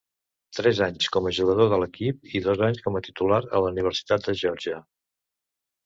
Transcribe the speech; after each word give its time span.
Tres 0.59 0.79
anys 0.85 1.09
com 1.15 1.27
a 1.27 1.33
jugador 1.41 1.69
de 1.75 1.79
l'equip 1.85 2.33
i 2.39 2.43
dos 2.47 2.65
anys 2.71 2.83
com 2.89 2.99
a 2.99 3.05
titular 3.11 3.43
a 3.47 3.65
la 3.67 3.71
Universitat 3.77 4.29
de 4.31 4.39
Geòrgia. 4.45 4.85